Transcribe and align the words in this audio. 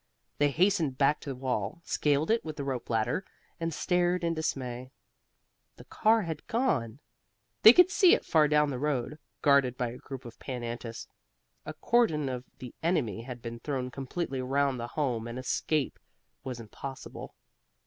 They 0.39 0.49
hastened 0.49 0.97
back 0.97 1.19
to 1.19 1.29
the 1.29 1.35
wall, 1.35 1.79
scaled 1.85 2.31
it 2.31 2.43
with 2.43 2.55
the 2.55 2.63
rope 2.63 2.89
ladder 2.89 3.23
and 3.59 3.71
stared 3.71 4.23
in 4.23 4.33
dismay. 4.33 4.89
The 5.75 5.83
car 5.83 6.23
had 6.23 6.47
gone. 6.47 6.99
They 7.61 7.71
could 7.71 7.91
see 7.91 8.15
it 8.15 8.25
far 8.25 8.47
down 8.47 8.71
the 8.71 8.79
road, 8.79 9.19
guarded 9.43 9.77
by 9.77 9.89
a 9.89 9.99
group 9.99 10.25
of 10.25 10.39
Pan 10.39 10.63
Antis. 10.63 11.07
A 11.67 11.75
cordon 11.75 12.29
of 12.29 12.45
the 12.57 12.73
enemy 12.81 13.21
had 13.21 13.43
been 13.43 13.59
thrown 13.59 13.91
completely 13.91 14.41
round 14.41 14.79
the 14.79 14.87
Home 14.87 15.27
and 15.27 15.37
escape 15.37 15.99
was 16.43 16.59
impossible. 16.59 17.35